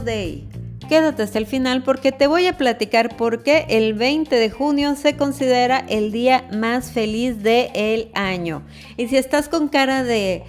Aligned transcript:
Day. 0.00 0.48
Quédate 0.88 1.22
hasta 1.22 1.38
el 1.38 1.46
final 1.46 1.82
porque 1.82 2.12
te 2.12 2.26
voy 2.26 2.46
a 2.46 2.56
platicar 2.56 3.16
por 3.16 3.42
qué 3.42 3.66
el 3.68 3.94
20 3.94 4.36
de 4.36 4.50
junio 4.50 4.96
se 4.96 5.16
considera 5.16 5.84
el 5.88 6.12
día 6.12 6.44
más 6.52 6.92
feliz 6.92 7.42
del 7.42 8.08
año. 8.14 8.62
Y 8.96 9.08
si 9.08 9.16
estás 9.16 9.48
con 9.48 9.68
cara 9.68 10.04
de 10.04 10.42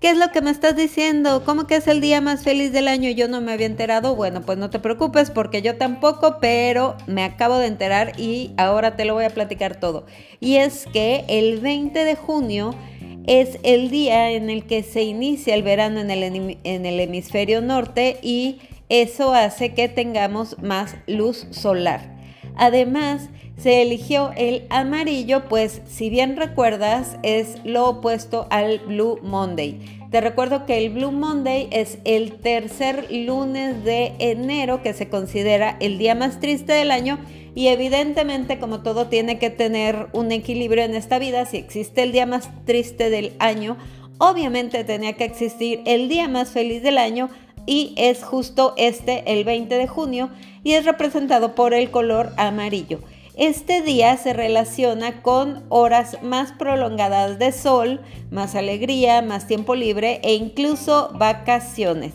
¿Qué 0.00 0.10
es 0.10 0.16
lo 0.16 0.30
que 0.30 0.42
me 0.42 0.52
estás 0.52 0.76
diciendo? 0.76 1.42
¿Cómo 1.44 1.66
que 1.66 1.74
es 1.74 1.88
el 1.88 2.00
día 2.00 2.20
más 2.20 2.44
feliz 2.44 2.70
del 2.70 2.86
año? 2.86 3.10
Yo 3.10 3.26
no 3.26 3.40
me 3.40 3.50
había 3.50 3.66
enterado. 3.66 4.14
Bueno, 4.14 4.42
pues 4.42 4.56
no 4.56 4.70
te 4.70 4.78
preocupes 4.78 5.32
porque 5.32 5.60
yo 5.60 5.76
tampoco, 5.76 6.38
pero 6.40 6.96
me 7.08 7.24
acabo 7.24 7.58
de 7.58 7.66
enterar 7.66 8.12
y 8.16 8.52
ahora 8.58 8.94
te 8.94 9.04
lo 9.04 9.14
voy 9.14 9.24
a 9.24 9.30
platicar 9.30 9.80
todo. 9.80 10.06
Y 10.38 10.56
es 10.56 10.86
que 10.92 11.24
el 11.26 11.58
20 11.58 12.04
de 12.04 12.14
junio 12.14 12.76
es 13.26 13.58
el 13.64 13.90
día 13.90 14.30
en 14.30 14.50
el 14.50 14.66
que 14.66 14.84
se 14.84 15.02
inicia 15.02 15.56
el 15.56 15.64
verano 15.64 15.98
en 15.98 16.86
el 16.86 17.00
hemisferio 17.00 17.60
norte 17.60 18.18
y 18.22 18.60
eso 18.88 19.32
hace 19.32 19.74
que 19.74 19.88
tengamos 19.88 20.58
más 20.62 20.96
luz 21.06 21.46
solar. 21.50 22.16
Además, 22.56 23.28
se 23.56 23.82
eligió 23.82 24.32
el 24.36 24.66
amarillo, 24.70 25.48
pues 25.48 25.82
si 25.86 26.10
bien 26.10 26.36
recuerdas, 26.36 27.18
es 27.22 27.56
lo 27.64 27.88
opuesto 27.88 28.46
al 28.50 28.78
Blue 28.80 29.18
Monday. 29.22 29.98
Te 30.10 30.20
recuerdo 30.20 30.64
que 30.64 30.78
el 30.78 30.90
Blue 30.90 31.12
Monday 31.12 31.68
es 31.70 31.98
el 32.04 32.34
tercer 32.40 33.08
lunes 33.10 33.84
de 33.84 34.14
enero 34.20 34.82
que 34.82 34.94
se 34.94 35.08
considera 35.08 35.76
el 35.80 35.98
día 35.98 36.14
más 36.14 36.40
triste 36.40 36.72
del 36.72 36.90
año 36.90 37.18
y 37.54 37.68
evidentemente 37.68 38.58
como 38.58 38.82
todo 38.82 39.08
tiene 39.08 39.38
que 39.38 39.50
tener 39.50 40.06
un 40.12 40.30
equilibrio 40.32 40.84
en 40.84 40.94
esta 40.94 41.18
vida, 41.18 41.44
si 41.44 41.56
existe 41.56 42.02
el 42.04 42.12
día 42.12 42.24
más 42.24 42.48
triste 42.64 43.10
del 43.10 43.32
año, 43.38 43.76
obviamente 44.18 44.84
tenía 44.84 45.14
que 45.14 45.24
existir 45.24 45.82
el 45.84 46.08
día 46.08 46.28
más 46.28 46.50
feliz 46.50 46.82
del 46.82 46.98
año 46.98 47.28
y 47.68 47.92
es 47.96 48.24
justo 48.24 48.72
este, 48.78 49.30
el 49.30 49.44
20 49.44 49.76
de 49.76 49.86
junio, 49.86 50.30
y 50.64 50.72
es 50.72 50.86
representado 50.86 51.54
por 51.54 51.74
el 51.74 51.90
color 51.90 52.32
amarillo. 52.38 53.00
Este 53.36 53.82
día 53.82 54.16
se 54.16 54.32
relaciona 54.32 55.20
con 55.20 55.62
horas 55.68 56.16
más 56.22 56.52
prolongadas 56.52 57.38
de 57.38 57.52
sol, 57.52 58.00
más 58.30 58.54
alegría, 58.54 59.20
más 59.20 59.46
tiempo 59.46 59.74
libre 59.74 60.18
e 60.24 60.34
incluso 60.34 61.10
vacaciones. 61.14 62.14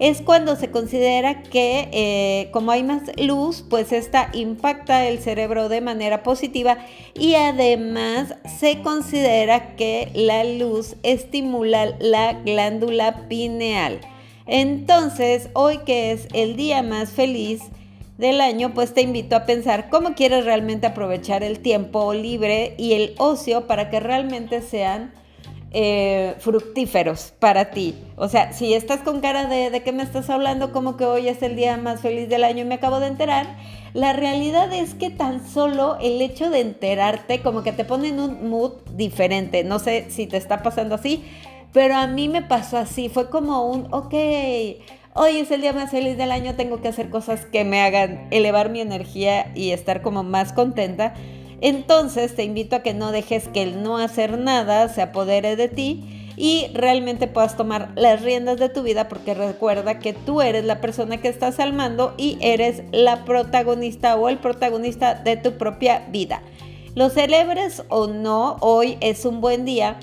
Es 0.00 0.20
cuando 0.20 0.56
se 0.56 0.70
considera 0.70 1.42
que 1.44 1.88
eh, 1.92 2.50
como 2.50 2.72
hay 2.72 2.82
más 2.82 3.02
luz, 3.18 3.64
pues 3.70 3.92
esta 3.92 4.30
impacta 4.32 5.06
el 5.06 5.20
cerebro 5.20 5.68
de 5.68 5.80
manera 5.80 6.24
positiva 6.24 6.78
y 7.14 7.34
además 7.36 8.34
se 8.58 8.80
considera 8.82 9.76
que 9.76 10.10
la 10.14 10.42
luz 10.42 10.96
estimula 11.04 11.94
la 12.00 12.32
glándula 12.32 13.28
pineal. 13.28 14.00
Entonces, 14.48 15.50
hoy 15.52 15.78
que 15.78 16.10
es 16.10 16.26
el 16.32 16.56
día 16.56 16.82
más 16.82 17.10
feliz, 17.10 17.60
del 18.18 18.40
año, 18.40 18.74
pues 18.74 18.92
te 18.92 19.00
invito 19.00 19.36
a 19.36 19.46
pensar 19.46 19.88
cómo 19.88 20.14
quieres 20.14 20.44
realmente 20.44 20.88
aprovechar 20.88 21.44
el 21.44 21.60
tiempo 21.60 22.12
libre 22.12 22.74
y 22.76 22.94
el 22.94 23.14
ocio 23.18 23.68
para 23.68 23.90
que 23.90 24.00
realmente 24.00 24.60
sean 24.60 25.12
eh, 25.70 26.34
fructíferos 26.38 27.32
para 27.38 27.70
ti. 27.70 27.94
O 28.16 28.28
sea, 28.28 28.52
si 28.52 28.74
estás 28.74 29.00
con 29.00 29.20
cara 29.20 29.44
de, 29.46 29.70
de 29.70 29.82
qué 29.84 29.92
me 29.92 30.02
estás 30.02 30.30
hablando, 30.30 30.72
como 30.72 30.96
que 30.96 31.04
hoy 31.04 31.28
es 31.28 31.42
el 31.42 31.54
día 31.54 31.76
más 31.76 32.00
feliz 32.00 32.28
del 32.28 32.42
año 32.42 32.62
y 32.62 32.64
me 32.64 32.74
acabo 32.74 32.98
de 32.98 33.06
enterar, 33.06 33.56
la 33.94 34.12
realidad 34.12 34.72
es 34.72 34.94
que 34.94 35.10
tan 35.10 35.46
solo 35.46 35.96
el 36.00 36.20
hecho 36.20 36.50
de 36.50 36.60
enterarte 36.60 37.40
como 37.40 37.62
que 37.62 37.72
te 37.72 37.84
pone 37.84 38.08
en 38.08 38.18
un 38.18 38.50
mood 38.50 38.72
diferente. 38.94 39.62
No 39.62 39.78
sé 39.78 40.06
si 40.10 40.26
te 40.26 40.38
está 40.38 40.64
pasando 40.64 40.96
así, 40.96 41.24
pero 41.72 41.96
a 41.96 42.06
mí 42.06 42.28
me 42.28 42.42
pasó 42.42 42.78
así. 42.78 43.08
Fue 43.08 43.30
como 43.30 43.66
un, 43.70 43.92
ok 43.92 44.14
hoy 45.18 45.38
es 45.38 45.50
el 45.50 45.62
día 45.62 45.72
más 45.72 45.90
feliz 45.90 46.16
del 46.16 46.30
año, 46.30 46.54
tengo 46.54 46.80
que 46.80 46.86
hacer 46.86 47.10
cosas 47.10 47.44
que 47.44 47.64
me 47.64 47.80
hagan 47.80 48.28
elevar 48.30 48.70
mi 48.70 48.80
energía 48.80 49.50
y 49.54 49.70
estar 49.72 50.00
como 50.00 50.22
más 50.22 50.52
contenta. 50.52 51.14
Entonces 51.60 52.36
te 52.36 52.44
invito 52.44 52.76
a 52.76 52.82
que 52.82 52.94
no 52.94 53.10
dejes 53.10 53.48
que 53.48 53.62
el 53.62 53.82
no 53.82 53.98
hacer 53.98 54.38
nada 54.38 54.88
se 54.88 55.02
apodere 55.02 55.56
de 55.56 55.68
ti 55.68 56.32
y 56.36 56.68
realmente 56.72 57.26
puedas 57.26 57.56
tomar 57.56 57.90
las 57.96 58.22
riendas 58.22 58.58
de 58.58 58.68
tu 58.68 58.84
vida 58.84 59.08
porque 59.08 59.34
recuerda 59.34 59.98
que 59.98 60.12
tú 60.12 60.40
eres 60.40 60.64
la 60.64 60.80
persona 60.80 61.16
que 61.16 61.26
estás 61.26 61.58
al 61.58 61.72
mando 61.72 62.14
y 62.16 62.38
eres 62.40 62.84
la 62.92 63.24
protagonista 63.24 64.14
o 64.14 64.28
el 64.28 64.38
protagonista 64.38 65.14
de 65.14 65.36
tu 65.36 65.58
propia 65.58 66.06
vida. 66.12 66.42
Lo 66.94 67.10
celebres 67.10 67.82
o 67.88 68.06
no, 68.06 68.56
hoy 68.60 68.98
es 69.00 69.24
un 69.24 69.40
buen 69.40 69.64
día 69.64 69.98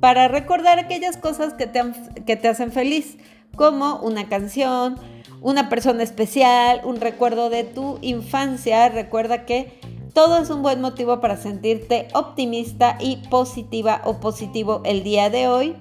para 0.00 0.28
recordar 0.28 0.78
aquellas 0.78 1.16
cosas 1.16 1.54
que 1.54 1.66
te, 1.66 1.82
que 2.26 2.36
te 2.36 2.48
hacen 2.48 2.72
feliz 2.72 3.16
como 3.54 4.00
una 4.00 4.28
canción, 4.28 4.96
una 5.42 5.68
persona 5.68 6.02
especial, 6.02 6.80
un 6.84 7.00
recuerdo 7.00 7.50
de 7.50 7.64
tu 7.64 7.98
infancia. 8.00 8.88
Recuerda 8.88 9.44
que 9.44 9.78
todo 10.14 10.38
es 10.42 10.50
un 10.50 10.62
buen 10.62 10.80
motivo 10.80 11.20
para 11.20 11.36
sentirte 11.36 12.08
optimista 12.14 12.96
y 13.00 13.16
positiva 13.28 14.00
o 14.04 14.20
positivo 14.20 14.82
el 14.84 15.02
día 15.02 15.30
de 15.30 15.48
hoy. 15.48 15.76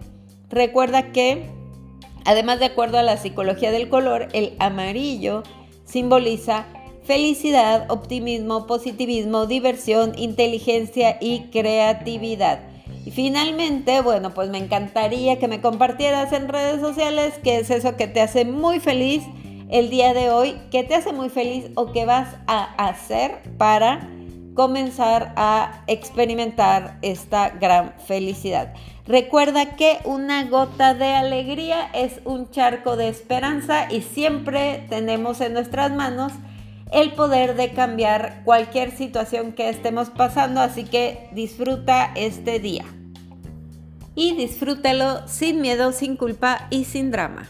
Recuerda 0.50 1.12
que, 1.12 1.50
además 2.25 2.59
de 2.59 2.66
acuerdo 2.66 2.97
a 3.00 3.03
la 3.03 3.18
psicología 3.18 3.72
del 3.72 3.90
color, 3.90 4.28
el 4.34 4.56
amarillo 4.59 5.44
simboliza 5.85 6.66
felicidad, 7.03 7.90
optimismo, 7.90 8.68
positivismo, 8.68 9.47
diversión, 9.47 10.13
inteligencia 10.18 11.18
y 11.19 11.50
creatividad. 11.52 12.69
Y 13.09 13.12
finalmente, 13.12 14.02
bueno, 14.02 14.36
pues 14.36 14.52
me 14.52 14.59
encantaría 14.59 15.40
que 15.40 15.47
me 15.47 15.62
compartieras 15.62 16.31
en 16.31 16.47
redes 16.47 16.80
sociales 16.80 17.34
qué 17.44 17.58
es 17.58 17.72
eso 17.72 17.97
que 17.97 18.06
te 18.06 18.22
hace 18.22 18.46
muy 18.46 18.80
feliz 18.80 19.24
el 19.72 19.90
día 19.90 20.14
de 20.14 20.30
hoy, 20.30 20.56
qué 20.70 20.84
te 20.84 20.94
hace 20.94 21.12
muy 21.12 21.30
feliz 21.30 21.72
o 21.74 21.92
qué 21.92 22.06
vas 22.06 22.36
a 22.46 22.66
hacer 22.75 23.42
para 23.58 24.08
comenzar 24.53 25.34
a 25.38 25.84
experimentar 25.88 27.00
esta 27.02 27.50
gran 27.50 27.96
felicidad. 28.06 28.75
Recuerda 29.08 29.76
que 29.76 29.97
una 30.03 30.44
gota 30.44 30.94
de 30.94 31.08
alegría 31.08 31.90
es 31.96 32.22
un 32.26 32.52
charco 32.52 32.96
de 32.96 33.08
esperanza 33.08 33.91
y 33.91 34.03
siempre 34.03 34.86
tenemos 34.88 35.41
en 35.41 35.53
nuestras 35.53 35.91
manos 35.91 36.31
el 36.91 37.14
poder 37.14 37.56
de 37.56 37.72
cambiar 37.72 38.44
cualquier 38.46 38.96
situación 38.96 39.53
que 39.53 39.70
estemos 39.70 40.12
pasando, 40.12 40.62
así 40.62 40.84
que 40.84 41.28
disfruta 41.31 42.12
este 42.16 42.59
día. 42.59 42.86
Y 44.19 44.35
disfrútalo 44.35 45.25
sin 45.30 45.62
miedo, 45.62 45.94
sin 45.94 46.18
culpa 46.18 46.68
y 46.69 46.84
sin 46.84 47.09
drama. 47.09 47.47